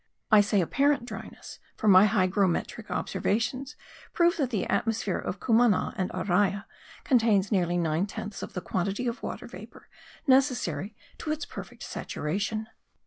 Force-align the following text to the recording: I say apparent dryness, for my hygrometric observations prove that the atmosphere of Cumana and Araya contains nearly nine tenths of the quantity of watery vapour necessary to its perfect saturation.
I 0.31 0.41
say 0.41 0.61
apparent 0.61 1.05
dryness, 1.05 1.59
for 1.75 1.87
my 1.87 2.05
hygrometric 2.07 2.89
observations 2.89 3.75
prove 4.13 4.35
that 4.37 4.49
the 4.49 4.65
atmosphere 4.65 5.19
of 5.19 5.39
Cumana 5.39 5.93
and 5.95 6.09
Araya 6.09 6.65
contains 7.03 7.51
nearly 7.51 7.77
nine 7.77 8.07
tenths 8.07 8.41
of 8.41 8.53
the 8.53 8.61
quantity 8.61 9.05
of 9.05 9.21
watery 9.21 9.49
vapour 9.49 9.89
necessary 10.25 10.95
to 11.19 11.31
its 11.31 11.45
perfect 11.45 11.83
saturation. 11.83 12.67